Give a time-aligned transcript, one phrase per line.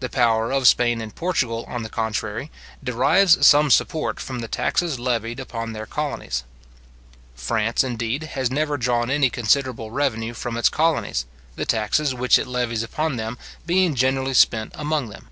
[0.00, 2.50] The power of Spain and Portugal, on the contrary,
[2.82, 6.42] derives some support from the taxes levied upon their colonies.
[7.36, 12.48] France, indeed, has never drawn any considerable revenue from its colonies, the taxes which it
[12.48, 15.28] levies upon them being generally spent among them.